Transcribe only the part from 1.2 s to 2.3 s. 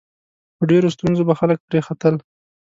به خلک پرې ختل.